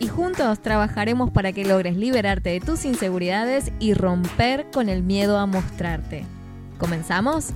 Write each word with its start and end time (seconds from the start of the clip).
y 0.00 0.08
juntos 0.08 0.60
trabajaremos 0.62 1.30
para 1.30 1.52
que 1.52 1.66
logres 1.66 1.94
liberarte 1.94 2.48
de 2.48 2.60
tus 2.60 2.86
inseguridades 2.86 3.70
y 3.78 3.92
romper 3.92 4.70
con 4.70 4.88
el 4.88 5.02
miedo 5.02 5.38
a 5.38 5.44
mostrarte. 5.44 6.24
¿Comenzamos? 6.78 7.50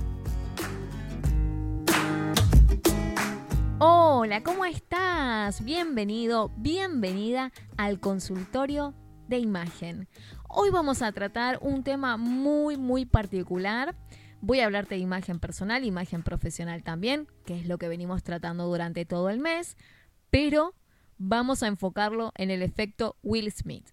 Hola, 3.79 4.43
¿cómo 4.43 4.63
estás? 4.63 5.65
Bienvenido, 5.65 6.51
bienvenida 6.55 7.51
al 7.77 7.99
consultorio 7.99 8.93
de 9.27 9.39
imagen. 9.39 10.07
Hoy 10.47 10.69
vamos 10.69 11.01
a 11.01 11.11
tratar 11.11 11.57
un 11.61 11.83
tema 11.83 12.15
muy, 12.15 12.77
muy 12.77 13.07
particular. 13.07 13.95
Voy 14.41 14.59
a 14.59 14.65
hablarte 14.65 14.93
de 14.93 15.01
imagen 15.01 15.39
personal, 15.39 15.83
imagen 15.83 16.21
profesional 16.21 16.83
también, 16.83 17.27
que 17.43 17.59
es 17.59 17.67
lo 17.67 17.79
que 17.79 17.87
venimos 17.87 18.21
tratando 18.21 18.67
durante 18.67 19.03
todo 19.03 19.31
el 19.31 19.39
mes, 19.39 19.77
pero 20.29 20.75
vamos 21.17 21.63
a 21.63 21.67
enfocarlo 21.67 22.31
en 22.35 22.51
el 22.51 22.61
efecto 22.61 23.17
Will 23.23 23.51
Smith. 23.51 23.89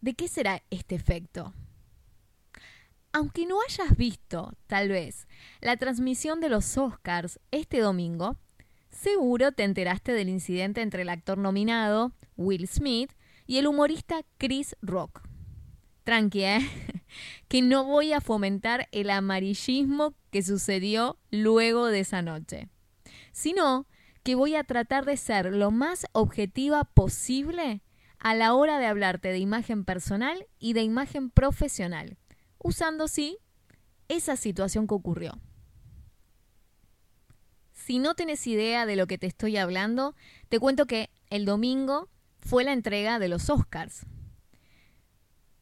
¿De 0.00 0.14
qué 0.14 0.28
será 0.28 0.62
este 0.70 0.94
efecto? 0.94 1.52
Aunque 3.12 3.44
no 3.44 3.58
hayas 3.60 3.96
visto, 3.96 4.54
tal 4.66 4.88
vez, 4.88 5.26
la 5.60 5.76
transmisión 5.76 6.40
de 6.40 6.48
los 6.48 6.78
Oscars 6.78 7.40
este 7.50 7.80
domingo, 7.80 8.36
seguro 8.90 9.52
te 9.52 9.64
enteraste 9.64 10.12
del 10.12 10.28
incidente 10.28 10.80
entre 10.80 11.02
el 11.02 11.08
actor 11.08 11.36
nominado, 11.36 12.12
Will 12.36 12.68
Smith, 12.68 13.12
y 13.46 13.58
el 13.58 13.66
humorista 13.66 14.22
Chris 14.38 14.76
Rock. 14.80 15.22
Tranqui, 16.04 16.44
¿eh? 16.44 16.60
que 17.48 17.62
no 17.62 17.84
voy 17.84 18.12
a 18.12 18.20
fomentar 18.20 18.88
el 18.92 19.10
amarillismo 19.10 20.14
que 20.30 20.42
sucedió 20.42 21.18
luego 21.30 21.86
de 21.86 22.00
esa 22.00 22.22
noche, 22.22 22.68
sino 23.32 23.86
que 24.22 24.34
voy 24.34 24.54
a 24.54 24.64
tratar 24.64 25.04
de 25.04 25.16
ser 25.16 25.46
lo 25.46 25.70
más 25.70 26.06
objetiva 26.12 26.84
posible 26.84 27.82
a 28.18 28.34
la 28.34 28.54
hora 28.54 28.78
de 28.78 28.86
hablarte 28.86 29.28
de 29.28 29.38
imagen 29.38 29.84
personal 29.84 30.46
y 30.58 30.74
de 30.74 30.82
imagen 30.82 31.30
profesional, 31.30 32.18
usando, 32.58 33.08
sí, 33.08 33.38
esa 34.08 34.36
situación 34.36 34.86
que 34.86 34.94
ocurrió. 34.94 35.40
Si 37.72 37.98
no 37.98 38.14
tienes 38.14 38.46
idea 38.46 38.84
de 38.84 38.96
lo 38.96 39.06
que 39.06 39.18
te 39.18 39.26
estoy 39.26 39.56
hablando, 39.56 40.14
te 40.48 40.58
cuento 40.58 40.86
que 40.86 41.10
el 41.30 41.46
domingo 41.46 42.10
fue 42.38 42.62
la 42.62 42.72
entrega 42.72 43.18
de 43.18 43.28
los 43.28 43.48
Oscars. 43.48 44.06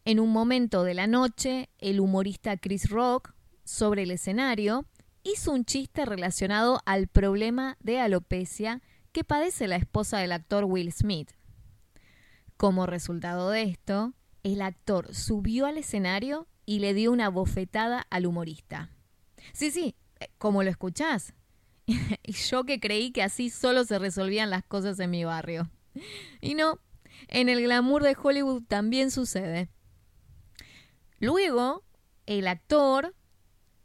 En 0.05 0.19
un 0.19 0.31
momento 0.31 0.83
de 0.83 0.95
la 0.95 1.07
noche, 1.07 1.69
el 1.79 2.01
humorista 2.01 2.57
Chris 2.57 2.91
Rock, 2.91 3.35
sobre 3.65 4.03
el 4.03 4.11
escenario, 4.11 4.87
hizo 5.23 5.53
un 5.53 5.65
chiste 5.65 6.05
relacionado 6.05 6.81
al 6.87 7.09
problema 7.09 7.77
de 7.81 8.01
alopecia 8.01 8.83
que 9.13 9.25
padece 9.25 9.69
la 9.69 9.77
esposa 9.77 10.19
del 10.19 10.33
actor 10.33 10.65
Will 10.65 10.93
Smith. 10.93 11.31
Como 12.57 12.87
resultado 12.87 13.51
de 13.51 13.63
esto, 13.63 14.15
el 14.43 14.63
actor 14.63 15.15
subió 15.15 15.67
al 15.67 15.79
escenario 15.79 16.49
y 16.67 16.81
le 16.81 16.95
dio 16.95 17.13
una 17.13 17.29
bofetada 17.29 18.07
al 18.11 18.27
humorista. 18.27 18.91
Sí, 19.53 19.71
sí, 19.71 19.95
eh, 20.21 20.29
como 20.39 20.63
lo 20.63 20.71
escuchás. 20.71 21.35
y 21.87 22.33
yo 22.33 22.65
que 22.65 22.81
creí 22.81 23.11
que 23.13 23.23
así 23.23 23.51
solo 23.51 23.85
se 23.85 23.99
resolvían 23.99 24.51
las 24.51 24.65
cosas 24.65 24.99
en 25.01 25.11
mi 25.11 25.25
barrio. 25.25 25.71
Y 26.41 26.55
no, 26.55 26.79
en 27.29 27.49
el 27.49 27.63
glamour 27.63 28.03
de 28.03 28.17
Hollywood 28.21 28.63
también 28.69 29.11
sucede. 29.11 29.71
Luego, 31.19 31.85
el 32.27 32.47
actor, 32.47 33.15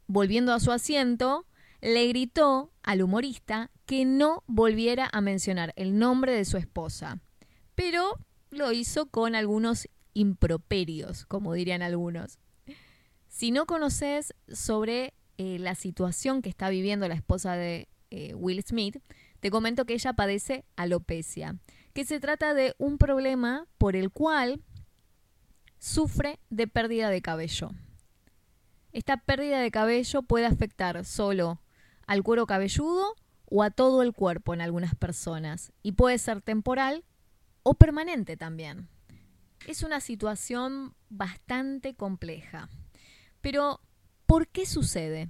volviendo 0.06 0.52
a 0.52 0.60
su 0.60 0.72
asiento, 0.72 1.46
le 1.80 2.06
gritó 2.08 2.72
al 2.82 3.02
humorista 3.02 3.70
que 3.86 4.04
no 4.04 4.42
volviera 4.46 5.08
a 5.12 5.20
mencionar 5.20 5.72
el 5.76 5.98
nombre 5.98 6.32
de 6.32 6.44
su 6.44 6.56
esposa, 6.56 7.20
pero 7.74 8.18
lo 8.50 8.72
hizo 8.72 9.06
con 9.06 9.34
algunos 9.34 9.88
improperios, 10.14 11.26
como 11.26 11.52
dirían 11.52 11.82
algunos. 11.82 12.38
Si 13.28 13.50
no 13.50 13.66
conoces 13.66 14.34
sobre 14.48 15.12
eh, 15.38 15.58
la 15.58 15.74
situación 15.74 16.40
que 16.40 16.48
está 16.48 16.68
viviendo 16.68 17.08
la 17.08 17.14
esposa 17.14 17.56
de 17.56 17.88
eh, 18.10 18.34
Will 18.34 18.62
Smith, 18.64 18.98
te 19.40 19.50
comento 19.50 19.84
que 19.84 19.94
ella 19.94 20.12
padece 20.12 20.64
alopecia 20.76 21.56
que 21.94 22.04
se 22.04 22.20
trata 22.20 22.54
de 22.54 22.74
un 22.76 22.98
problema 22.98 23.66
por 23.78 23.96
el 23.96 24.10
cual 24.10 24.60
sufre 25.78 26.40
de 26.50 26.66
pérdida 26.66 27.08
de 27.08 27.22
cabello. 27.22 27.70
Esta 28.94 29.16
pérdida 29.16 29.58
de 29.58 29.72
cabello 29.72 30.22
puede 30.22 30.46
afectar 30.46 31.04
solo 31.04 31.60
al 32.06 32.22
cuero 32.22 32.46
cabelludo 32.46 33.16
o 33.46 33.64
a 33.64 33.70
todo 33.72 34.02
el 34.02 34.12
cuerpo 34.12 34.54
en 34.54 34.60
algunas 34.60 34.94
personas 34.94 35.72
y 35.82 35.92
puede 35.92 36.16
ser 36.16 36.40
temporal 36.40 37.02
o 37.64 37.74
permanente 37.74 38.36
también. 38.36 38.88
Es 39.66 39.82
una 39.82 39.98
situación 40.00 40.94
bastante 41.10 41.96
compleja. 41.96 42.68
Pero, 43.40 43.80
¿por 44.26 44.46
qué 44.46 44.64
sucede? 44.64 45.28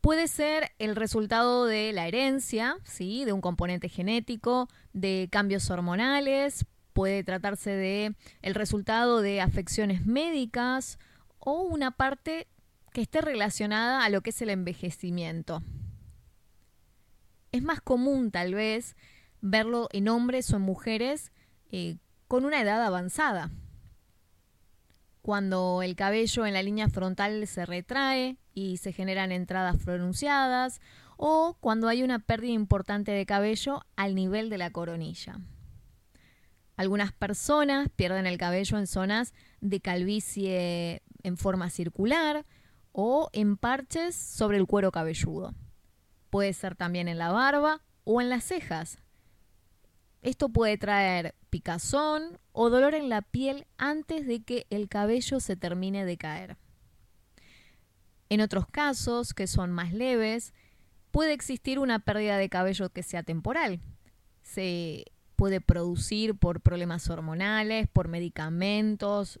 Puede 0.00 0.26
ser 0.26 0.72
el 0.80 0.96
resultado 0.96 1.64
de 1.64 1.92
la 1.92 2.08
herencia, 2.08 2.76
¿sí? 2.82 3.24
de 3.24 3.32
un 3.32 3.40
componente 3.40 3.88
genético, 3.88 4.68
de 4.92 5.28
cambios 5.30 5.70
hormonales, 5.70 6.66
puede 6.92 7.22
tratarse 7.22 7.70
de 7.70 8.16
el 8.42 8.54
resultado 8.56 9.20
de 9.20 9.40
afecciones 9.40 10.04
médicas 10.04 10.98
o 11.44 11.62
una 11.62 11.92
parte 11.92 12.48
que 12.92 13.02
esté 13.02 13.20
relacionada 13.20 14.04
a 14.04 14.08
lo 14.08 14.22
que 14.22 14.30
es 14.30 14.42
el 14.42 14.50
envejecimiento. 14.50 15.62
Es 17.52 17.62
más 17.62 17.80
común 17.80 18.30
tal 18.30 18.54
vez 18.54 18.96
verlo 19.40 19.88
en 19.92 20.08
hombres 20.08 20.52
o 20.52 20.56
en 20.56 20.62
mujeres 20.62 21.32
eh, 21.70 21.96
con 22.28 22.44
una 22.44 22.60
edad 22.60 22.82
avanzada. 22.82 23.50
Cuando 25.22 25.82
el 25.82 25.96
cabello 25.96 26.46
en 26.46 26.54
la 26.54 26.62
línea 26.62 26.88
frontal 26.88 27.46
se 27.46 27.64
retrae, 27.64 28.38
y 28.54 28.76
se 28.78 28.92
generan 28.92 29.32
entradas 29.32 29.76
pronunciadas 29.84 30.80
o 31.16 31.56
cuando 31.60 31.88
hay 31.88 32.02
una 32.02 32.20
pérdida 32.20 32.52
importante 32.52 33.12
de 33.12 33.26
cabello 33.26 33.82
al 33.96 34.14
nivel 34.14 34.48
de 34.48 34.58
la 34.58 34.70
coronilla. 34.70 35.40
Algunas 36.76 37.12
personas 37.12 37.88
pierden 37.94 38.26
el 38.26 38.38
cabello 38.38 38.78
en 38.78 38.86
zonas 38.86 39.32
de 39.60 39.80
calvicie 39.80 41.02
en 41.24 41.36
forma 41.36 41.70
circular 41.70 42.46
o 42.92 43.28
en 43.32 43.56
parches 43.56 44.14
sobre 44.14 44.56
el 44.56 44.66
cuero 44.66 44.92
cabelludo. 44.92 45.52
Puede 46.30 46.52
ser 46.52 46.76
también 46.76 47.08
en 47.08 47.18
la 47.18 47.32
barba 47.32 47.82
o 48.04 48.20
en 48.20 48.30
las 48.30 48.44
cejas. 48.44 48.98
Esto 50.22 50.48
puede 50.48 50.78
traer 50.78 51.34
picazón 51.50 52.38
o 52.52 52.70
dolor 52.70 52.94
en 52.94 53.08
la 53.08 53.22
piel 53.22 53.66
antes 53.76 54.26
de 54.26 54.42
que 54.42 54.66
el 54.70 54.88
cabello 54.88 55.40
se 55.40 55.56
termine 55.56 56.04
de 56.04 56.16
caer. 56.16 56.56
En 58.28 58.40
otros 58.40 58.66
casos, 58.66 59.34
que 59.34 59.46
son 59.46 59.70
más 59.70 59.92
leves, 59.92 60.54
puede 61.10 61.32
existir 61.32 61.78
una 61.78 61.98
pérdida 61.98 62.38
de 62.38 62.48
cabello 62.48 62.88
que 62.90 63.02
sea 63.02 63.22
temporal. 63.22 63.80
Se 64.42 65.04
puede 65.36 65.60
producir 65.60 66.34
por 66.36 66.60
problemas 66.60 67.08
hormonales, 67.10 67.86
por 67.86 68.08
medicamentos, 68.08 69.40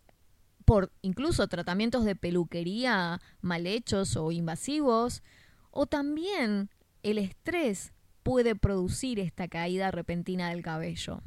por 0.64 0.92
incluso 1.02 1.46
tratamientos 1.48 2.04
de 2.04 2.16
peluquería 2.16 3.20
mal 3.40 3.66
hechos 3.66 4.16
o 4.16 4.32
invasivos, 4.32 5.22
o 5.70 5.86
también 5.86 6.70
el 7.02 7.18
estrés 7.18 7.92
puede 8.22 8.56
producir 8.56 9.20
esta 9.20 9.48
caída 9.48 9.90
repentina 9.90 10.50
del 10.50 10.62
cabello. 10.62 11.22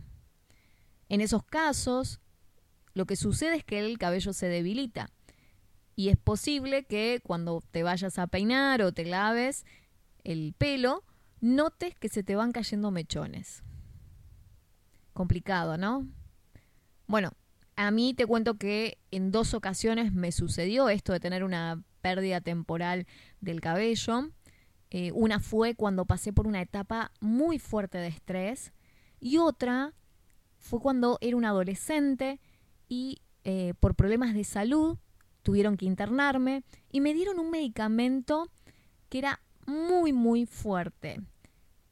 En 1.09 1.21
esos 1.21 1.43
casos, 1.43 2.19
lo 2.93 3.05
que 3.05 3.15
sucede 3.15 3.57
es 3.57 3.63
que 3.63 3.79
el 3.79 3.97
cabello 3.97 4.33
se 4.33 4.47
debilita 4.47 5.11
y 5.95 6.09
es 6.09 6.17
posible 6.17 6.83
que 6.83 7.21
cuando 7.23 7.61
te 7.71 7.83
vayas 7.83 8.19
a 8.19 8.27
peinar 8.27 8.81
o 8.81 8.91
te 8.91 9.05
laves 9.05 9.65
el 10.23 10.53
pelo, 10.57 11.03
notes 11.39 11.95
que 11.95 12.09
se 12.09 12.23
te 12.23 12.35
van 12.35 12.51
cayendo 12.51 12.91
mechones. 12.91 13.63
Complicado, 15.13 15.77
¿no? 15.77 16.07
Bueno, 17.07 17.31
a 17.77 17.91
mí 17.91 18.15
te 18.15 18.25
cuento 18.25 18.57
que 18.57 18.97
en 19.11 19.31
dos 19.31 19.53
ocasiones 19.53 20.11
me 20.11 20.31
sucedió 20.31 20.89
esto 20.89 21.13
de 21.13 21.19
tener 21.19 21.43
una 21.43 21.83
pérdida 22.01 22.41
temporal 22.41 23.05
del 23.39 23.61
cabello. 23.61 24.31
Eh, 24.89 25.11
una 25.13 25.39
fue 25.39 25.75
cuando 25.75 26.05
pasé 26.05 26.33
por 26.33 26.47
una 26.47 26.61
etapa 26.61 27.11
muy 27.19 27.59
fuerte 27.59 27.99
de 27.99 28.07
estrés 28.07 28.73
y 29.19 29.37
otra 29.37 29.93
fue 30.57 30.79
cuando 30.79 31.19
era 31.21 31.37
un 31.37 31.45
adolescente 31.45 32.39
y 32.89 33.21
eh, 33.43 33.75
por 33.79 33.93
problemas 33.93 34.33
de 34.33 34.43
salud, 34.43 34.97
tuvieron 35.43 35.77
que 35.77 35.85
internarme 35.85 36.63
y 36.91 36.99
me 36.99 37.13
dieron 37.13 37.37
un 37.37 37.51
medicamento 37.51 38.49
que 39.07 39.19
era 39.19 39.39
muy, 39.67 40.13
muy 40.13 40.47
fuerte. 40.47 41.21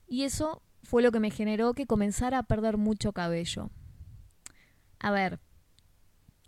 Y 0.07 0.23
eso 0.23 0.63
fue 0.81 1.03
lo 1.03 1.11
que 1.11 1.19
me 1.19 1.29
generó 1.29 1.75
que 1.75 1.85
comenzara 1.85 2.39
a 2.39 2.43
perder 2.43 2.77
mucho 2.77 3.13
cabello. 3.13 3.69
A 4.99 5.11
ver, 5.11 5.39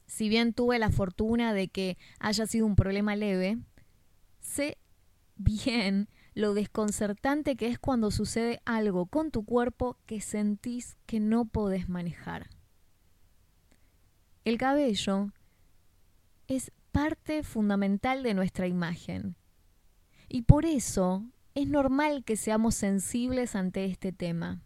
si 0.07 0.29
bien 0.29 0.53
tuve 0.53 0.79
la 0.79 0.89
fortuna 0.89 1.53
de 1.53 1.67
que 1.67 1.97
haya 2.19 2.47
sido 2.47 2.65
un 2.65 2.75
problema 2.75 3.15
leve, 3.15 3.57
sé 4.39 4.77
bien 5.35 6.09
lo 6.33 6.53
desconcertante 6.53 7.55
que 7.55 7.67
es 7.67 7.79
cuando 7.79 8.11
sucede 8.11 8.61
algo 8.65 9.07
con 9.07 9.31
tu 9.31 9.43
cuerpo 9.43 9.97
que 10.05 10.21
sentís 10.21 10.97
que 11.05 11.19
no 11.19 11.45
podés 11.45 11.89
manejar. 11.89 12.49
El 14.45 14.57
cabello 14.57 15.31
es 16.47 16.71
parte 16.91 17.43
fundamental 17.43 18.23
de 18.23 18.33
nuestra 18.33 18.67
imagen. 18.67 19.35
Y 20.29 20.43
por 20.43 20.65
eso 20.65 21.25
es 21.55 21.67
normal 21.67 22.23
que 22.23 22.37
seamos 22.37 22.75
sensibles 22.75 23.55
ante 23.55 23.85
este 23.85 24.11
tema. 24.11 24.61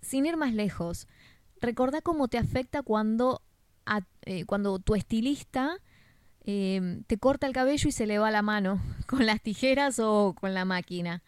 Sin 0.00 0.26
ir 0.26 0.36
más 0.36 0.54
lejos, 0.54 1.06
recordá 1.60 2.00
cómo 2.00 2.28
te 2.28 2.38
afecta 2.38 2.82
cuando, 2.82 3.42
eh, 4.22 4.44
cuando 4.44 4.78
tu 4.78 4.94
estilista 4.94 5.78
eh, 6.50 7.02
te 7.06 7.18
corta 7.18 7.46
el 7.46 7.52
cabello 7.52 7.88
y 7.88 7.92
se 7.92 8.06
le 8.06 8.18
va 8.18 8.30
la 8.30 8.42
mano 8.42 8.80
con 9.06 9.26
las 9.26 9.42
tijeras 9.42 9.98
o 9.98 10.34
con 10.38 10.54
la 10.54 10.64
máquina. 10.64 11.22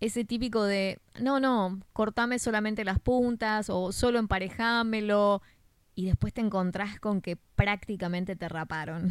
Ese 0.00 0.24
típico 0.24 0.64
de, 0.64 1.00
no, 1.20 1.40
no, 1.40 1.80
cortame 1.92 2.38
solamente 2.38 2.84
las 2.84 2.98
puntas 2.98 3.70
o 3.70 3.92
solo 3.92 4.18
emparejámelo 4.18 5.40
y 5.94 6.06
después 6.06 6.34
te 6.34 6.42
encontrás 6.42 7.00
con 7.00 7.22
que 7.22 7.36
prácticamente 7.36 8.36
te 8.36 8.48
raparon. 8.48 9.10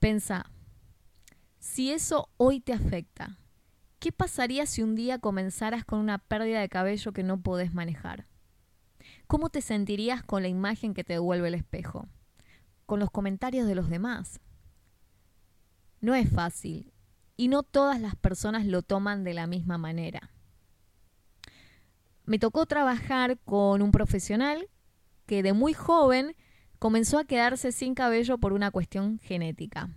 Pensa, 0.00 0.50
si 1.58 1.92
eso 1.92 2.28
hoy 2.36 2.60
te 2.60 2.72
afecta, 2.72 3.38
¿qué 3.98 4.12
pasaría 4.12 4.66
si 4.66 4.82
un 4.82 4.96
día 4.96 5.18
comenzaras 5.18 5.84
con 5.84 6.00
una 6.00 6.18
pérdida 6.18 6.60
de 6.60 6.68
cabello 6.68 7.12
que 7.12 7.22
no 7.22 7.40
podés 7.40 7.72
manejar? 7.72 8.26
¿Cómo 9.34 9.50
te 9.50 9.62
sentirías 9.62 10.22
con 10.22 10.42
la 10.42 10.48
imagen 10.48 10.94
que 10.94 11.02
te 11.02 11.14
devuelve 11.14 11.48
el 11.48 11.54
espejo? 11.54 12.06
¿Con 12.86 13.00
los 13.00 13.10
comentarios 13.10 13.66
de 13.66 13.74
los 13.74 13.90
demás? 13.90 14.38
No 16.00 16.14
es 16.14 16.30
fácil 16.30 16.92
y 17.36 17.48
no 17.48 17.64
todas 17.64 18.00
las 18.00 18.14
personas 18.14 18.64
lo 18.64 18.82
toman 18.82 19.24
de 19.24 19.34
la 19.34 19.48
misma 19.48 19.76
manera 19.76 20.30
me 22.26 22.38
tocó 22.38 22.66
trabajar 22.66 23.38
con 23.44 23.82
un 23.82 23.90
profesional 23.90 24.68
que 25.26 25.42
de 25.42 25.52
muy 25.52 25.74
joven 25.74 26.36
comenzó 26.78 27.18
a 27.18 27.24
quedarse 27.24 27.72
sin 27.72 27.94
cabello 27.94 28.38
por 28.38 28.52
una 28.52 28.70
cuestión 28.70 29.18
genética. 29.18 29.90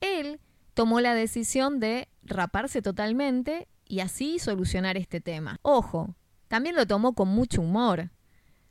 Él 0.00 0.40
tomó 0.74 1.00
la 1.00 1.14
decisión 1.14 1.80
de 1.80 2.08
raparse 2.22 2.82
totalmente 2.82 3.68
y 3.84 4.00
así 4.00 4.38
solucionar 4.38 4.96
este 4.96 5.20
tema. 5.20 5.58
Ojo, 5.62 6.14
también 6.46 6.76
lo 6.76 6.86
tomó 6.86 7.14
con 7.14 7.28
mucho 7.28 7.62
humor, 7.62 8.10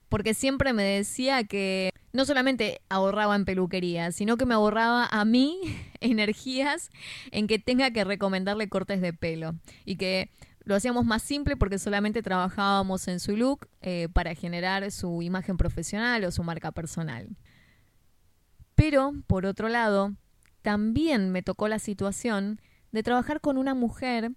porque 0.09 0.33
siempre 0.33 0.73
me 0.73 0.83
decía 0.83 1.43
que 1.43 1.91
no 2.13 2.25
solamente 2.25 2.81
ahorraba 2.89 3.35
en 3.35 3.45
peluquería, 3.45 4.11
sino 4.11 4.37
que 4.37 4.45
me 4.45 4.53
ahorraba 4.53 5.05
a 5.05 5.25
mí 5.25 5.59
energías 5.99 6.89
en 7.31 7.47
que 7.47 7.59
tenga 7.59 7.91
que 7.91 8.03
recomendarle 8.03 8.69
cortes 8.69 9.01
de 9.01 9.13
pelo 9.13 9.55
y 9.85 9.97
que 9.97 10.31
lo 10.63 10.75
hacíamos 10.75 11.05
más 11.05 11.23
simple 11.23 11.55
porque 11.55 11.79
solamente 11.79 12.21
trabajábamos 12.21 13.07
en 13.07 13.19
su 13.19 13.37
look 13.37 13.67
eh, 13.81 14.09
para 14.11 14.35
generar 14.35 14.91
su 14.91 15.21
imagen 15.21 15.57
profesional 15.57 16.23
o 16.25 16.31
su 16.31 16.43
marca 16.43 16.71
personal. 16.71 17.29
Pero, 18.75 19.13
por 19.27 19.45
otro 19.45 19.69
lado, 19.69 20.13
también 20.61 21.31
me 21.31 21.41
tocó 21.41 21.67
la 21.67 21.79
situación 21.79 22.59
de 22.91 23.01
trabajar 23.01 23.39
con 23.39 23.57
una 23.57 23.73
mujer 23.73 24.31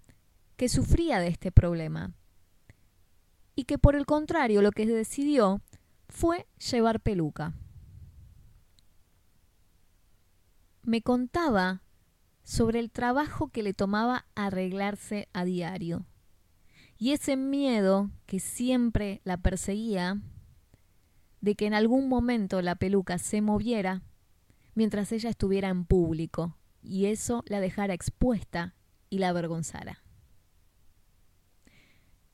que 0.55 0.69
sufría 0.69 1.19
de 1.19 1.27
este 1.27 1.51
problema 1.51 2.13
y 3.61 3.63
que 3.63 3.77
por 3.77 3.95
el 3.95 4.07
contrario 4.07 4.63
lo 4.63 4.71
que 4.71 4.87
decidió 4.87 5.61
fue 6.09 6.47
llevar 6.71 6.99
peluca. 6.99 7.53
Me 10.81 11.03
contaba 11.03 11.83
sobre 12.41 12.79
el 12.79 12.89
trabajo 12.89 13.49
que 13.49 13.61
le 13.61 13.75
tomaba 13.75 14.25
arreglarse 14.33 15.29
a 15.31 15.45
diario 15.45 16.07
y 16.97 17.11
ese 17.11 17.37
miedo 17.37 18.09
que 18.25 18.39
siempre 18.39 19.21
la 19.25 19.37
perseguía 19.37 20.19
de 21.41 21.53
que 21.53 21.67
en 21.67 21.75
algún 21.75 22.09
momento 22.09 22.63
la 22.63 22.73
peluca 22.73 23.19
se 23.19 23.41
moviera 23.41 24.01
mientras 24.73 25.11
ella 25.11 25.29
estuviera 25.29 25.69
en 25.69 25.85
público 25.85 26.57
y 26.81 27.05
eso 27.05 27.43
la 27.45 27.59
dejara 27.59 27.93
expuesta 27.93 28.73
y 29.11 29.19
la 29.19 29.29
avergonzara. 29.29 30.00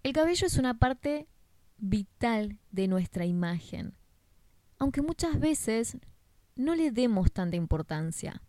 El 0.08 0.14
cabello 0.14 0.48
es 0.48 0.58
una 0.58 0.74
parte 0.74 1.28
vital 1.78 2.62
de 2.72 2.88
nuestra 2.88 3.26
imagen, 3.26 3.94
aunque 4.80 5.02
muchas 5.02 5.38
veces 5.38 5.98
no 6.56 6.76
le 6.76 6.92
demos 6.92 7.30
tanta 7.34 7.58
importancia 7.58 8.42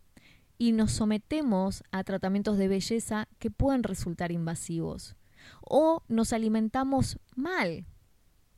y 0.57 0.71
nos 0.71 0.93
sometemos 0.93 1.83
a 1.91 2.05
tratamientos 2.05 2.59
de 2.59 2.69
belleza 2.69 3.27
que 3.41 3.51
pueden 3.51 3.83
resultar 3.83 4.31
invasivos 4.31 5.17
o 5.61 6.05
nos 6.07 6.33
alimentamos 6.33 7.19
mal 7.35 7.87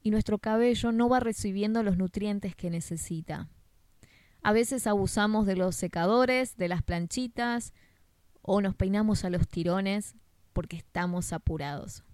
y 0.03 0.11
nuestro 0.11 0.39
cabello 0.39 0.93
no 0.93 1.09
va 1.09 1.21
recibiendo 1.21 1.83
los 1.83 1.97
nutrientes 1.97 2.55
que 2.55 2.69
necesita. 2.69 3.49
A 4.43 4.53
veces 4.53 4.87
abusamos 4.87 5.47
de 5.47 5.57
los 5.57 5.75
secadores, 5.75 6.59
de 6.59 6.69
las 6.69 6.83
planchitas 6.83 7.73
o 8.43 8.61
nos 8.61 8.75
peinamos 8.75 9.25
a 9.25 9.31
los 9.31 9.49
tirones 9.49 10.17
porque 10.53 10.77
estamos 10.77 11.33
apurados. 11.33 12.05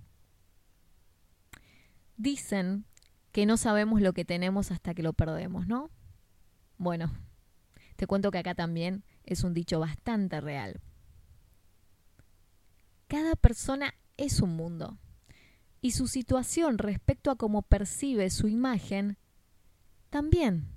Dicen 2.17 2.85
que 3.33 3.47
no 3.47 3.57
sabemos 3.57 4.01
lo 4.01 4.13
que 4.13 4.25
tenemos 4.25 4.71
hasta 4.71 4.95
que 4.95 5.03
lo 5.03 5.13
perdemos, 5.13 5.67
¿no? 5.67 5.91
Bueno, 6.79 7.13
te 7.97 8.07
cuento 8.07 8.31
que 8.31 8.39
acá 8.39 8.55
también 8.55 9.05
es 9.25 9.45
un 9.45 9.55
dicho 9.55 9.81
bastante 9.81 10.41
real. 10.41 10.81
Cada 13.09 13.37
persona 13.37 13.95
es 14.17 14.41
un 14.41 14.57
mundo. 14.57 14.99
Y 15.81 15.93
su 15.93 16.09
situación 16.09 16.79
respecto 16.79 17.31
a 17.31 17.37
cómo 17.37 17.63
percibe 17.63 18.31
su 18.31 18.49
imagen, 18.49 19.19
también. 20.11 20.69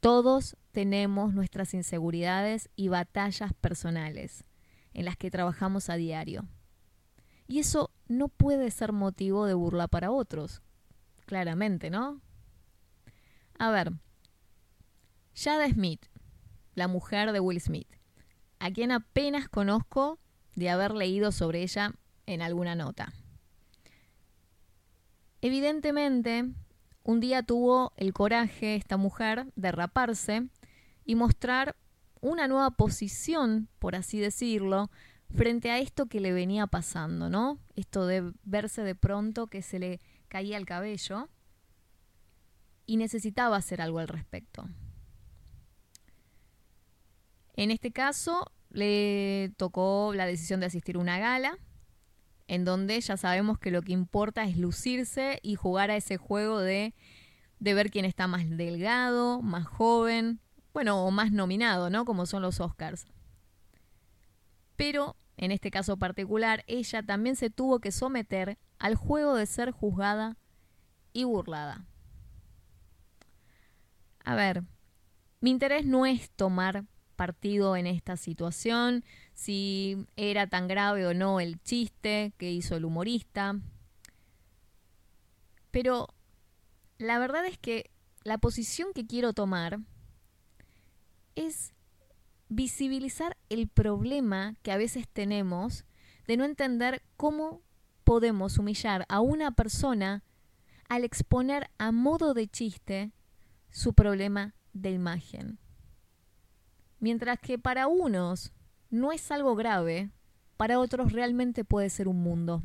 Todos 0.00 0.56
tenemos 0.72 1.34
nuestras 1.34 1.74
inseguridades 1.74 2.68
y 2.76 2.88
batallas 2.88 3.52
personales 3.54 4.44
en 4.92 5.04
las 5.04 5.16
que 5.16 5.30
trabajamos 5.30 5.90
a 5.90 5.96
diario. 5.96 6.46
Y 7.46 7.58
eso 7.58 7.90
no 8.06 8.28
puede 8.28 8.70
ser 8.70 8.92
motivo 8.92 9.46
de 9.46 9.54
burla 9.54 9.88
para 9.88 10.10
otros. 10.10 10.62
Claramente, 11.26 11.90
¿no? 11.90 12.20
A 13.58 13.70
ver, 13.70 13.92
Jada 15.34 15.68
Smith, 15.68 16.06
la 16.74 16.88
mujer 16.88 17.32
de 17.32 17.40
Will 17.40 17.60
Smith, 17.60 17.88
a 18.58 18.70
quien 18.70 18.92
apenas 18.92 19.48
conozco 19.48 20.18
de 20.54 20.70
haber 20.70 20.92
leído 20.92 21.32
sobre 21.32 21.62
ella 21.62 21.92
en 22.26 22.42
alguna 22.42 22.74
nota. 22.74 23.12
Evidentemente, 25.40 26.50
un 27.02 27.20
día 27.20 27.42
tuvo 27.42 27.92
el 27.96 28.12
coraje 28.12 28.76
esta 28.76 28.96
mujer 28.96 29.52
de 29.56 29.72
raparse 29.72 30.48
y 31.04 31.16
mostrar 31.16 31.76
una 32.20 32.48
nueva 32.48 32.70
posición, 32.70 33.68
por 33.78 33.94
así 33.94 34.18
decirlo, 34.18 34.90
frente 35.34 35.70
a 35.70 35.78
esto 35.78 36.06
que 36.06 36.20
le 36.20 36.32
venía 36.32 36.66
pasando, 36.66 37.28
¿no? 37.28 37.58
Esto 37.76 38.06
de 38.06 38.32
verse 38.44 38.82
de 38.82 38.94
pronto 38.94 39.46
que 39.48 39.62
se 39.62 39.78
le 39.78 40.00
caía 40.28 40.56
el 40.56 40.66
cabello 40.66 41.28
y 42.86 42.96
necesitaba 42.96 43.56
hacer 43.56 43.80
algo 43.80 43.98
al 43.98 44.08
respecto. 44.08 44.68
En 47.56 47.70
este 47.70 47.92
caso, 47.92 48.50
le 48.70 49.52
tocó 49.56 50.12
la 50.14 50.26
decisión 50.26 50.60
de 50.60 50.66
asistir 50.66 50.96
a 50.96 51.00
una 51.00 51.18
gala, 51.18 51.58
en 52.46 52.64
donde 52.64 53.00
ya 53.00 53.16
sabemos 53.16 53.58
que 53.58 53.70
lo 53.70 53.82
que 53.82 53.92
importa 53.92 54.44
es 54.44 54.58
lucirse 54.58 55.38
y 55.42 55.54
jugar 55.54 55.90
a 55.90 55.96
ese 55.96 56.16
juego 56.16 56.60
de, 56.60 56.94
de 57.58 57.74
ver 57.74 57.90
quién 57.90 58.04
está 58.04 58.26
más 58.26 58.48
delgado, 58.50 59.40
más 59.40 59.66
joven, 59.66 60.40
bueno, 60.72 61.04
o 61.04 61.10
más 61.10 61.32
nominado, 61.32 61.88
¿no? 61.88 62.04
Como 62.04 62.26
son 62.26 62.42
los 62.42 62.60
Oscars. 62.60 63.06
Pero, 64.76 65.16
en 65.36 65.52
este 65.52 65.70
caso 65.70 65.96
particular, 65.96 66.64
ella 66.66 67.02
también 67.02 67.36
se 67.36 67.50
tuvo 67.50 67.80
que 67.80 67.92
someter 67.92 68.58
al 68.78 68.94
juego 68.94 69.34
de 69.34 69.46
ser 69.46 69.70
juzgada 69.70 70.36
y 71.12 71.24
burlada. 71.24 71.86
A 74.24 74.34
ver, 74.34 74.62
mi 75.40 75.50
interés 75.50 75.84
no 75.84 76.06
es 76.06 76.30
tomar 76.30 76.84
partido 77.16 77.76
en 77.76 77.86
esta 77.86 78.16
situación, 78.16 79.04
si 79.34 80.06
era 80.16 80.46
tan 80.46 80.68
grave 80.68 81.06
o 81.06 81.14
no 81.14 81.40
el 81.40 81.60
chiste 81.62 82.32
que 82.38 82.50
hizo 82.50 82.76
el 82.76 82.84
humorista. 82.84 83.56
Pero 85.70 86.08
la 86.98 87.18
verdad 87.18 87.44
es 87.46 87.58
que 87.58 87.90
la 88.22 88.38
posición 88.38 88.92
que 88.94 89.06
quiero 89.06 89.32
tomar 89.32 89.80
es 91.34 91.73
visibilizar 92.54 93.36
el 93.48 93.68
problema 93.68 94.54
que 94.62 94.70
a 94.70 94.76
veces 94.76 95.08
tenemos 95.08 95.84
de 96.26 96.36
no 96.36 96.44
entender 96.44 97.02
cómo 97.16 97.62
podemos 98.04 98.58
humillar 98.58 99.04
a 99.08 99.20
una 99.20 99.50
persona 99.50 100.22
al 100.88 101.04
exponer 101.04 101.68
a 101.78 101.90
modo 101.90 102.32
de 102.32 102.46
chiste 102.46 103.12
su 103.70 103.92
problema 103.94 104.54
de 104.72 104.92
imagen. 104.92 105.58
Mientras 107.00 107.40
que 107.40 107.58
para 107.58 107.88
unos 107.88 108.52
no 108.88 109.10
es 109.10 109.32
algo 109.32 109.56
grave, 109.56 110.10
para 110.56 110.78
otros 110.78 111.12
realmente 111.12 111.64
puede 111.64 111.90
ser 111.90 112.06
un 112.06 112.22
mundo. 112.22 112.62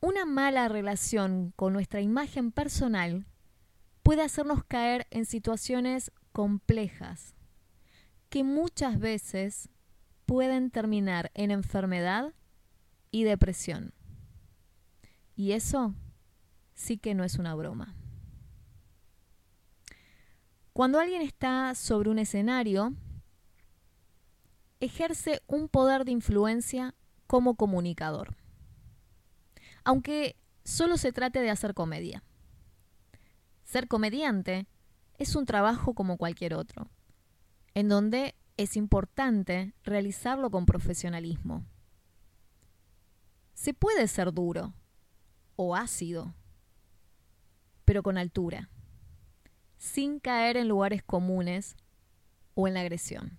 Una 0.00 0.24
mala 0.24 0.68
relación 0.68 1.52
con 1.56 1.74
nuestra 1.74 2.00
imagen 2.00 2.52
personal 2.52 3.26
puede 4.02 4.22
hacernos 4.22 4.64
caer 4.64 5.06
en 5.10 5.26
situaciones 5.26 6.10
complejas 6.38 7.34
que 8.28 8.44
muchas 8.44 9.00
veces 9.00 9.70
pueden 10.24 10.70
terminar 10.70 11.32
en 11.34 11.50
enfermedad 11.50 12.32
y 13.10 13.24
depresión. 13.24 13.92
Y 15.34 15.50
eso 15.50 15.96
sí 16.74 16.96
que 16.96 17.16
no 17.16 17.24
es 17.24 17.40
una 17.40 17.56
broma. 17.56 17.96
Cuando 20.72 21.00
alguien 21.00 21.22
está 21.22 21.74
sobre 21.74 22.08
un 22.08 22.20
escenario, 22.20 22.94
ejerce 24.78 25.42
un 25.48 25.68
poder 25.68 26.04
de 26.04 26.12
influencia 26.12 26.94
como 27.26 27.56
comunicador, 27.56 28.36
aunque 29.82 30.36
solo 30.62 30.98
se 30.98 31.10
trate 31.10 31.40
de 31.40 31.50
hacer 31.50 31.74
comedia. 31.74 32.22
Ser 33.64 33.88
comediante 33.88 34.68
es 35.18 35.34
un 35.34 35.46
trabajo 35.46 35.94
como 35.94 36.16
cualquier 36.16 36.54
otro, 36.54 36.88
en 37.74 37.88
donde 37.88 38.34
es 38.56 38.76
importante 38.76 39.74
realizarlo 39.84 40.50
con 40.50 40.64
profesionalismo. 40.64 41.64
Se 43.54 43.74
puede 43.74 44.06
ser 44.06 44.32
duro 44.32 44.74
o 45.56 45.74
ácido, 45.74 46.34
pero 47.84 48.02
con 48.02 48.16
altura, 48.16 48.70
sin 49.76 50.20
caer 50.20 50.56
en 50.56 50.68
lugares 50.68 51.02
comunes 51.02 51.76
o 52.54 52.68
en 52.68 52.74
la 52.74 52.80
agresión. 52.80 53.38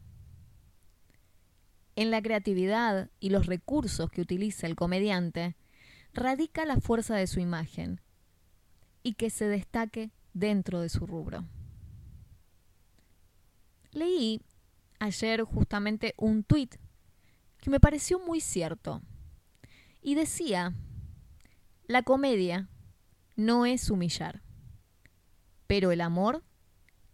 En 1.95 2.11
la 2.11 2.21
creatividad 2.21 3.09
y 3.19 3.29
los 3.29 3.45
recursos 3.45 4.09
que 4.09 4.21
utiliza 4.21 4.67
el 4.67 4.75
comediante 4.75 5.55
radica 6.13 6.65
la 6.65 6.79
fuerza 6.79 7.15
de 7.15 7.27
su 7.27 7.39
imagen 7.39 8.01
y 9.03 9.13
que 9.13 9.29
se 9.29 9.45
destaque 9.47 10.11
dentro 10.33 10.81
de 10.81 10.89
su 10.89 11.05
rubro. 11.05 11.45
Leí 13.91 14.41
ayer 14.99 15.43
justamente 15.43 16.13
un 16.17 16.43
tuit 16.43 16.75
que 17.59 17.69
me 17.69 17.79
pareció 17.79 18.19
muy 18.19 18.41
cierto 18.41 19.01
y 20.01 20.15
decía, 20.15 20.73
la 21.87 22.03
comedia 22.03 22.69
no 23.35 23.65
es 23.65 23.89
humillar, 23.89 24.43
pero 25.67 25.91
el 25.91 26.01
amor 26.01 26.43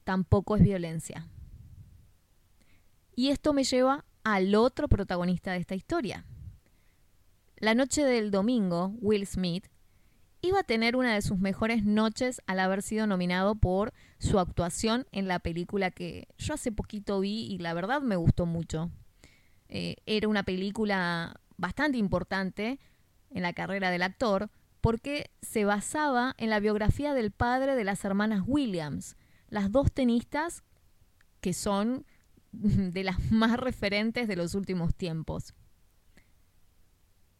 tampoco 0.04 0.56
es 0.56 0.64
violencia. 0.64 1.28
Y 3.16 3.30
esto 3.30 3.54
me 3.54 3.64
lleva 3.64 4.06
al 4.24 4.54
otro 4.56 4.88
protagonista 4.88 5.54
de 5.54 5.60
esta 5.60 5.76
historia. 5.76 6.26
La 7.58 7.74
noche 7.74 8.04
del 8.04 8.32
domingo, 8.32 8.94
Will 9.00 9.26
Smith 9.26 9.68
iba 10.46 10.60
a 10.60 10.64
tener 10.64 10.96
una 10.96 11.14
de 11.14 11.22
sus 11.22 11.40
mejores 11.40 11.84
noches 11.84 12.42
al 12.48 12.60
haber 12.60 12.82
sido 12.82 13.08
nominado 13.08 13.56
por 13.56 13.94
su 14.20 14.40
actuación 14.40 15.08
en 15.12 15.28
la 15.28 15.40
película 15.40 15.92
que 15.92 16.28
yo 16.38 16.54
hace 16.54 16.72
poquito 16.72 17.20
vi 17.20 17.46
y 17.46 17.58
la 17.58 17.74
verdad 17.74 18.02
me 18.02 18.16
gustó 18.16 18.46
mucho. 18.46 18.92
Eh, 19.68 19.98
era 20.06 20.28
una 20.28 20.44
película 20.44 21.40
bastante 21.58 21.98
importante 21.98 22.80
en 23.30 23.42
la 23.42 23.54
carrera 23.54 23.92
del 23.92 24.04
actor 24.04 24.50
porque 24.82 25.32
se 25.42 25.66
basaba 25.66 26.36
en 26.38 26.50
la 26.50 26.60
biografía 26.60 27.14
del 27.14 27.32
padre 27.32 27.76
de 27.76 27.84
las 27.84 28.06
hermanas 28.06 28.44
Williams, 28.46 29.18
las 29.50 29.72
dos 29.72 29.92
tenistas 29.92 30.64
que 31.42 31.54
son 31.54 32.06
de 32.52 33.04
las 33.04 33.32
más 33.32 33.60
referentes 33.60 34.28
de 34.28 34.36
los 34.36 34.56
últimos 34.56 34.96
tiempos. 34.96 35.54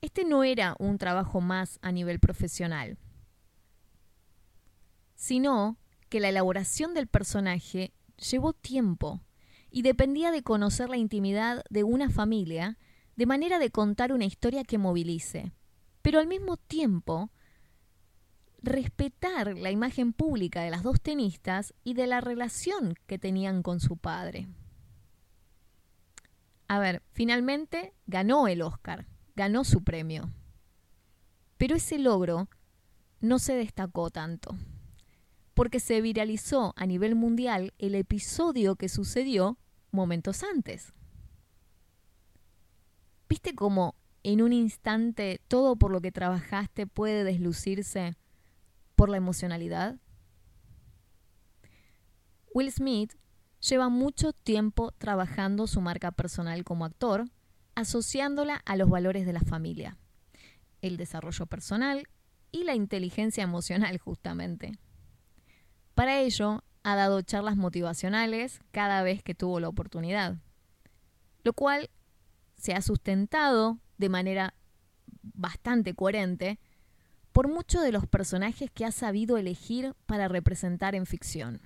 Este 0.06 0.24
no 0.24 0.44
era 0.44 0.76
un 0.78 1.00
trabajo 1.00 1.42
más 1.42 1.80
a 1.82 1.92
nivel 1.92 2.20
profesional, 2.20 3.00
sino 5.16 5.80
que 6.10 6.20
la 6.20 6.30
elaboración 6.30 6.94
del 6.94 7.08
personaje 7.08 7.92
llevó 8.16 8.54
tiempo 8.54 9.24
y 9.72 9.82
dependía 9.82 10.30
de 10.30 10.44
conocer 10.44 10.90
la 10.90 10.98
intimidad 10.98 11.64
de 11.72 11.84
una 11.84 12.12
familia 12.12 12.78
de 13.16 13.26
manera 13.26 13.58
de 13.58 13.72
contar 13.72 14.14
una 14.14 14.26
historia 14.26 14.64
que 14.64 14.78
movilice, 14.78 15.54
pero 16.04 16.20
al 16.20 16.28
mismo 16.28 16.58
tiempo 16.58 17.32
respetar 18.62 19.58
la 19.58 19.72
imagen 19.72 20.14
pública 20.14 20.62
de 20.62 20.70
las 20.70 20.84
dos 20.84 21.02
tenistas 21.02 21.74
y 21.84 21.96
de 21.96 22.06
la 22.06 22.22
relación 22.22 22.94
que 23.08 23.18
tenían 23.18 23.64
con 23.64 23.80
su 23.80 23.98
padre. 23.98 24.50
A 26.68 26.78
ver, 26.78 27.02
finalmente 27.12 27.96
ganó 28.06 28.48
el 28.48 28.62
Oscar, 28.62 29.08
ganó 29.36 29.64
su 29.64 29.84
premio. 29.84 30.30
Pero 31.58 31.76
ese 31.76 32.00
logro 32.00 32.50
no 33.20 33.40
se 33.40 33.56
destacó 33.56 34.10
tanto, 34.10 34.58
porque 35.54 35.80
se 35.80 36.02
viralizó 36.02 36.74
a 36.76 36.86
nivel 36.86 37.16
mundial 37.16 37.74
el 37.78 37.96
episodio 37.96 38.76
que 38.76 38.90
sucedió 38.90 39.58
momentos 39.92 40.44
antes. 40.44 40.94
¿Viste 43.28 43.56
cómo 43.56 43.96
en 44.24 44.42
un 44.42 44.54
instante 44.54 45.42
todo 45.48 45.76
por 45.76 45.92
lo 45.92 46.02
que 46.02 46.12
trabajaste 46.12 46.88
puede 46.88 47.24
deslucirse 47.24 48.16
por 48.96 49.10
la 49.10 49.18
emocionalidad? 49.18 49.98
Will 52.54 52.72
Smith 52.72 53.14
lleva 53.60 53.90
mucho 53.90 54.32
tiempo 54.32 54.92
trabajando 54.92 55.68
su 55.68 55.82
marca 55.82 56.12
personal 56.12 56.64
como 56.64 56.86
actor 56.86 57.26
asociándola 57.76 58.62
a 58.66 58.76
los 58.76 58.90
valores 58.90 59.26
de 59.26 59.34
la 59.34 59.42
familia, 59.42 59.98
el 60.82 60.98
desarrollo 60.98 61.46
personal 61.46 62.08
y 62.52 62.64
la 62.64 62.76
inteligencia 62.76 63.44
emocional 63.44 63.98
justamente. 63.98 64.80
Para 65.94 66.20
ello, 66.20 66.64
ha 66.84 66.96
dado 66.96 67.22
charlas 67.22 67.58
motivacionales 67.58 68.60
cada 68.72 69.02
vez 69.04 69.24
que 69.24 69.36
tuvo 69.36 69.60
la 69.60 69.68
oportunidad, 69.68 70.38
lo 71.44 71.54
cual 71.54 71.90
se 72.58 72.74
ha 72.74 72.82
sustentado 72.82 73.80
de 73.98 74.10
manera 74.10 74.54
bastante 75.22 75.94
coherente 75.94 76.60
por 77.32 77.48
muchos 77.48 77.82
de 77.82 77.92
los 77.92 78.08
personajes 78.08 78.72
que 78.72 78.86
ha 78.86 78.92
sabido 78.92 79.38
elegir 79.38 79.94
para 80.06 80.28
representar 80.28 80.96
en 80.96 81.06
ficción. 81.06 81.62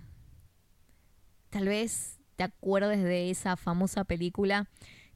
Tal 1.49 1.67
vez 1.67 2.19
te 2.35 2.43
acuerdes 2.43 3.03
de 3.03 3.29
esa 3.29 3.55
famosa 3.57 4.03
película 4.05 4.69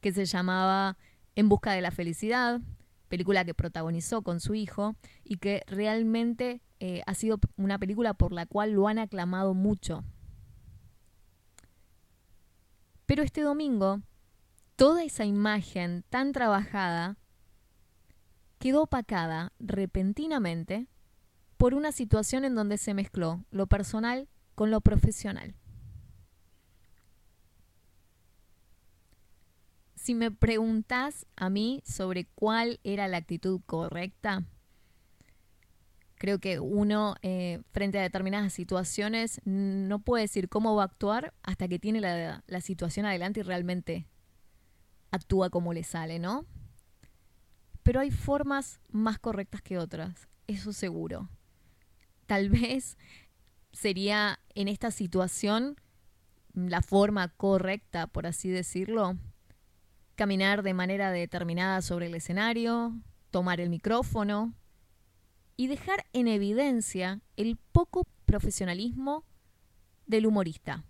que 0.04 0.12
se 0.12 0.26
llamaba 0.26 0.98
En 1.34 1.48
Busca 1.48 1.72
de 1.72 1.80
la 1.80 1.90
Felicidad, 1.90 2.60
película 3.08 3.46
que 3.46 3.54
protagonizó 3.54 4.20
con 4.20 4.38
su 4.38 4.54
hijo 4.54 4.96
y 5.24 5.38
que 5.38 5.62
realmente 5.66 6.60
eh, 6.78 7.00
ha 7.06 7.14
sido 7.14 7.40
una 7.56 7.78
película 7.78 8.12
por 8.12 8.30
la 8.30 8.44
cual 8.44 8.72
lo 8.72 8.86
han 8.86 8.98
aclamado 8.98 9.54
mucho. 9.54 10.04
Pero 13.06 13.22
este 13.22 13.40
domingo, 13.40 14.02
toda 14.76 15.04
esa 15.04 15.24
imagen 15.24 16.04
tan 16.10 16.32
trabajada 16.32 17.16
quedó 18.58 18.82
opacada 18.82 19.54
repentinamente 19.58 20.86
por 21.56 21.72
una 21.72 21.92
situación 21.92 22.44
en 22.44 22.54
donde 22.54 22.76
se 22.76 22.92
mezcló 22.92 23.42
lo 23.50 23.68
personal 23.68 24.28
con 24.54 24.70
lo 24.70 24.82
profesional. 24.82 25.54
Si 30.04 30.14
me 30.14 30.30
preguntas 30.30 31.26
a 31.34 31.48
mí 31.48 31.82
sobre 31.86 32.26
cuál 32.26 32.78
era 32.84 33.08
la 33.08 33.16
actitud 33.16 33.62
correcta, 33.64 34.44
creo 36.16 36.38
que 36.40 36.60
uno 36.60 37.14
eh, 37.22 37.62
frente 37.72 37.98
a 37.98 38.02
determinadas 38.02 38.52
situaciones 38.52 39.40
no 39.46 40.00
puede 40.00 40.24
decir 40.24 40.50
cómo 40.50 40.76
va 40.76 40.82
a 40.82 40.86
actuar 40.86 41.32
hasta 41.42 41.68
que 41.68 41.78
tiene 41.78 42.02
la, 42.02 42.44
la 42.46 42.60
situación 42.60 43.06
adelante 43.06 43.40
y 43.40 43.44
realmente 43.44 44.06
actúa 45.10 45.48
como 45.48 45.72
le 45.72 45.84
sale, 45.84 46.18
¿no? 46.18 46.44
Pero 47.82 48.00
hay 48.00 48.10
formas 48.10 48.80
más 48.90 49.18
correctas 49.18 49.62
que 49.62 49.78
otras, 49.78 50.28
eso 50.46 50.74
seguro. 50.74 51.30
Tal 52.26 52.50
vez 52.50 52.98
sería 53.72 54.38
en 54.54 54.68
esta 54.68 54.90
situación 54.90 55.76
la 56.52 56.82
forma 56.82 57.28
correcta, 57.28 58.06
por 58.06 58.26
así 58.26 58.50
decirlo, 58.50 59.16
caminar 60.14 60.62
de 60.62 60.74
manera 60.74 61.10
determinada 61.10 61.82
sobre 61.82 62.06
el 62.06 62.14
escenario, 62.14 62.92
tomar 63.30 63.60
el 63.60 63.70
micrófono, 63.70 64.54
y 65.56 65.68
dejar 65.68 66.04
en 66.12 66.28
evidencia 66.28 67.20
el 67.36 67.56
poco 67.72 68.06
profesionalismo 68.26 69.24
del 70.06 70.26
humorista, 70.26 70.84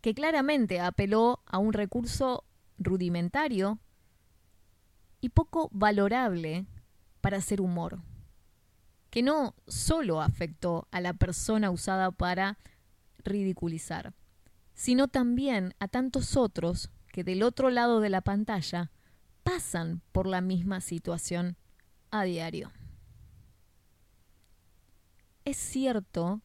que 0.00 0.14
claramente 0.14 0.80
apeló 0.80 1.40
a 1.46 1.58
un 1.58 1.72
recurso 1.72 2.44
rudimentario 2.78 3.78
y 5.20 5.30
poco 5.30 5.68
valorable 5.72 6.66
para 7.20 7.38
hacer 7.38 7.60
humor, 7.60 8.02
que 9.10 9.22
no 9.22 9.54
solo 9.66 10.20
afectó 10.20 10.86
a 10.90 11.00
la 11.00 11.14
persona 11.14 11.70
usada 11.70 12.10
para 12.10 12.58
ridiculizar, 13.24 14.12
sino 14.74 15.08
también 15.08 15.74
a 15.78 15.88
tantos 15.88 16.36
otros 16.36 16.90
que 17.14 17.22
del 17.22 17.44
otro 17.44 17.70
lado 17.70 18.00
de 18.00 18.10
la 18.10 18.22
pantalla 18.22 18.90
pasan 19.44 20.02
por 20.10 20.26
la 20.26 20.40
misma 20.40 20.80
situación 20.80 21.56
a 22.10 22.24
diario. 22.24 22.72
Es 25.44 25.56
cierto 25.56 26.42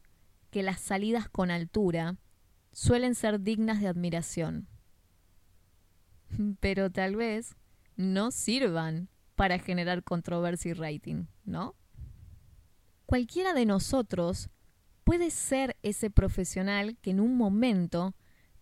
que 0.51 0.61
las 0.61 0.79
salidas 0.79 1.27
con 1.27 1.49
altura 1.49 2.17
suelen 2.71 3.15
ser 3.15 3.41
dignas 3.41 3.81
de 3.81 3.87
admiración, 3.87 4.67
pero 6.59 6.91
tal 6.91 7.15
vez 7.15 7.55
no 7.95 8.29
sirvan 8.29 9.09
para 9.33 9.57
generar 9.57 10.03
controversia 10.03 10.69
y 10.69 10.73
rating, 10.75 11.25
¿no? 11.45 11.73
Cualquiera 13.07 13.55
de 13.55 13.65
nosotros 13.65 14.51
puede 15.03 15.31
ser 15.31 15.77
ese 15.81 16.11
profesional 16.11 16.95
que 17.01 17.09
en 17.09 17.21
un 17.21 17.37
momento 17.37 18.13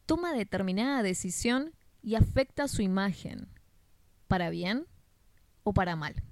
toma 0.06 0.32
determinada 0.32 1.04
decisión 1.04 1.74
y 2.08 2.16
afecta 2.16 2.70
su 2.70 2.82
imagen, 2.82 3.50
para 4.30 4.50
bien 4.50 4.88
o 5.64 5.74
para 5.74 5.98
mal. 5.98 6.24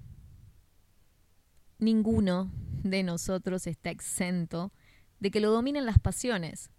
Ninguno 1.78 2.50
de 2.82 3.02
nosotros 3.02 3.66
está 3.66 3.90
exento 3.90 4.72
de 5.20 5.30
que 5.30 5.38
lo 5.38 5.50
dominen 5.50 5.84
las 5.84 5.98
pasiones, 5.98 6.70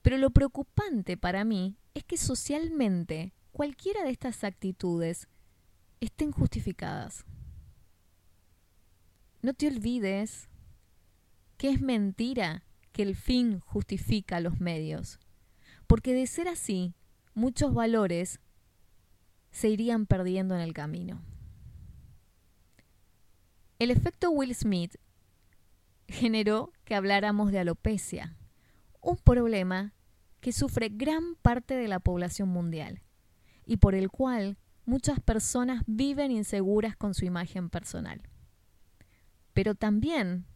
pero 0.00 0.16
lo 0.16 0.30
preocupante 0.30 1.16
para 1.16 1.42
mí 1.42 1.76
es 1.92 2.04
que 2.04 2.16
socialmente 2.16 3.34
cualquiera 3.50 4.04
de 4.04 4.10
estas 4.10 4.44
actitudes 4.44 5.26
estén 5.98 6.30
justificadas. 6.30 7.24
No 9.42 9.54
te 9.54 9.66
olvides 9.66 10.48
que 11.56 11.70
es 11.70 11.80
mentira 11.80 12.62
que 12.92 13.02
el 13.02 13.16
fin 13.16 13.58
justifica 13.58 14.38
los 14.38 14.60
medios, 14.60 15.18
porque 15.88 16.14
de 16.14 16.28
ser 16.28 16.46
así, 16.46 16.94
muchos 17.34 17.74
valores 17.74 18.40
se 19.50 19.68
irían 19.68 20.06
perdiendo 20.06 20.54
en 20.54 20.60
el 20.60 20.72
camino. 20.72 21.22
El 23.78 23.90
efecto 23.90 24.30
Will 24.30 24.54
Smith 24.54 24.96
generó 26.08 26.72
que 26.84 26.94
habláramos 26.94 27.52
de 27.52 27.58
alopecia, 27.58 28.36
un 29.00 29.16
problema 29.16 29.92
que 30.40 30.52
sufre 30.52 30.88
gran 30.90 31.34
parte 31.36 31.74
de 31.74 31.88
la 31.88 32.00
población 32.00 32.48
mundial 32.48 33.02
y 33.66 33.78
por 33.78 33.94
el 33.94 34.10
cual 34.10 34.58
muchas 34.84 35.20
personas 35.20 35.82
viven 35.86 36.30
inseguras 36.30 36.96
con 36.96 37.14
su 37.14 37.24
imagen 37.24 37.70
personal. 37.70 38.22
Pero 39.52 39.74
también 39.74 40.46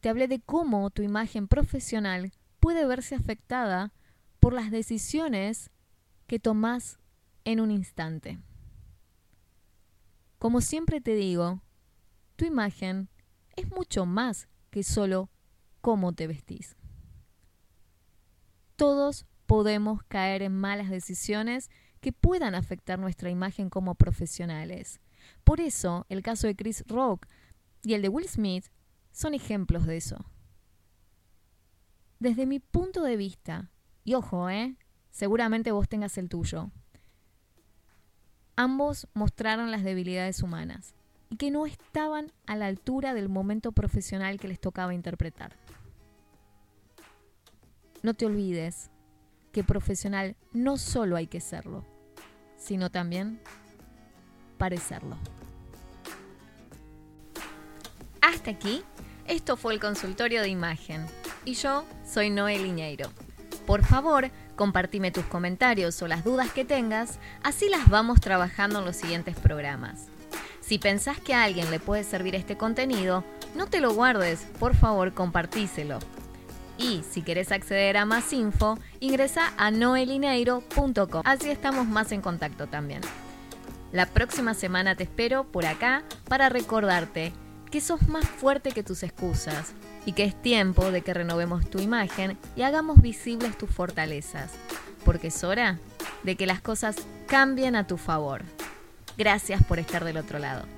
te 0.00 0.08
hablé 0.08 0.28
de 0.28 0.40
cómo 0.40 0.90
tu 0.90 1.02
imagen 1.02 1.48
profesional 1.48 2.32
puede 2.60 2.86
verse 2.86 3.14
afectada 3.14 3.92
por 4.40 4.52
las 4.52 4.70
decisiones 4.70 5.70
que 6.28 6.38
tomas 6.38 6.98
en 7.44 7.58
un 7.58 7.70
instante. 7.70 8.38
Como 10.38 10.60
siempre 10.60 11.00
te 11.00 11.14
digo, 11.14 11.62
tu 12.36 12.44
imagen 12.44 13.08
es 13.56 13.68
mucho 13.72 14.06
más 14.06 14.46
que 14.70 14.84
solo 14.84 15.30
cómo 15.80 16.12
te 16.12 16.26
vestís. 16.26 16.76
Todos 18.76 19.26
podemos 19.46 20.02
caer 20.04 20.42
en 20.42 20.52
malas 20.52 20.90
decisiones 20.90 21.70
que 22.00 22.12
puedan 22.12 22.54
afectar 22.54 22.98
nuestra 22.98 23.30
imagen 23.30 23.70
como 23.70 23.94
profesionales. 23.94 25.00
Por 25.44 25.60
eso, 25.60 26.04
el 26.10 26.22
caso 26.22 26.46
de 26.46 26.54
Chris 26.54 26.84
Rock 26.86 27.26
y 27.82 27.94
el 27.94 28.02
de 28.02 28.10
Will 28.10 28.28
Smith 28.28 28.66
son 29.12 29.32
ejemplos 29.32 29.86
de 29.86 29.96
eso. 29.96 30.30
Desde 32.20 32.44
mi 32.44 32.60
punto 32.60 33.02
de 33.02 33.16
vista, 33.16 33.70
y 34.04 34.14
ojo, 34.14 34.50
¿eh? 34.50 34.76
Seguramente 35.18 35.72
vos 35.72 35.88
tengas 35.88 36.16
el 36.16 36.28
tuyo. 36.28 36.70
Ambos 38.54 39.08
mostraron 39.14 39.72
las 39.72 39.82
debilidades 39.82 40.44
humanas 40.44 40.94
y 41.28 41.34
que 41.34 41.50
no 41.50 41.66
estaban 41.66 42.30
a 42.46 42.54
la 42.54 42.66
altura 42.66 43.14
del 43.14 43.28
momento 43.28 43.72
profesional 43.72 44.38
que 44.38 44.46
les 44.46 44.60
tocaba 44.60 44.94
interpretar. 44.94 45.56
No 48.04 48.14
te 48.14 48.26
olvides 48.26 48.92
que 49.50 49.64
profesional 49.64 50.36
no 50.52 50.76
solo 50.76 51.16
hay 51.16 51.26
que 51.26 51.40
serlo, 51.40 51.84
sino 52.56 52.88
también 52.88 53.40
parecerlo. 54.56 55.16
Hasta 58.20 58.52
aquí, 58.52 58.84
esto 59.26 59.56
fue 59.56 59.74
el 59.74 59.80
consultorio 59.80 60.42
de 60.42 60.48
imagen 60.48 61.04
y 61.44 61.54
yo 61.54 61.84
soy 62.06 62.30
Noel 62.30 62.64
Iñeiro. 62.64 63.10
Por 63.66 63.84
favor, 63.84 64.30
compartime 64.58 65.10
tus 65.10 65.24
comentarios 65.24 66.02
o 66.02 66.08
las 66.08 66.24
dudas 66.24 66.50
que 66.50 66.66
tengas, 66.66 67.18
así 67.42 67.70
las 67.70 67.88
vamos 67.88 68.20
trabajando 68.20 68.80
en 68.80 68.84
los 68.84 68.96
siguientes 68.96 69.36
programas. 69.36 70.08
Si 70.60 70.78
pensás 70.78 71.18
que 71.18 71.32
a 71.32 71.44
alguien 71.44 71.70
le 71.70 71.80
puede 71.80 72.04
servir 72.04 72.34
este 72.34 72.58
contenido, 72.58 73.24
no 73.54 73.68
te 73.68 73.80
lo 73.80 73.94
guardes, 73.94 74.46
por 74.58 74.74
favor 74.74 75.14
compartíselo. 75.14 76.00
Y 76.76 77.02
si 77.10 77.22
querés 77.22 77.52
acceder 77.52 77.96
a 77.96 78.04
más 78.04 78.32
info, 78.32 78.78
ingresa 79.00 79.52
a 79.56 79.70
noelineiro.com. 79.70 81.22
Así 81.24 81.50
estamos 81.50 81.86
más 81.86 82.12
en 82.12 82.20
contacto 82.20 82.66
también. 82.66 83.00
La 83.92 84.06
próxima 84.06 84.52
semana 84.52 84.94
te 84.94 85.04
espero 85.04 85.44
por 85.44 85.64
acá 85.64 86.02
para 86.28 86.50
recordarte 86.50 87.32
que 87.70 87.80
sos 87.80 88.06
más 88.08 88.26
fuerte 88.26 88.72
que 88.72 88.82
tus 88.82 89.02
excusas 89.02 89.72
y 90.06 90.12
que 90.12 90.24
es 90.24 90.40
tiempo 90.40 90.90
de 90.90 91.02
que 91.02 91.14
renovemos 91.14 91.68
tu 91.68 91.80
imagen 91.80 92.38
y 92.56 92.62
hagamos 92.62 93.00
visibles 93.02 93.56
tus 93.58 93.70
fortalezas, 93.70 94.52
porque 95.04 95.28
es 95.28 95.44
hora 95.44 95.78
de 96.22 96.36
que 96.36 96.46
las 96.46 96.60
cosas 96.60 96.96
cambien 97.26 97.76
a 97.76 97.86
tu 97.86 97.96
favor. 97.96 98.42
Gracias 99.16 99.62
por 99.64 99.78
estar 99.78 100.04
del 100.04 100.16
otro 100.16 100.38
lado. 100.38 100.77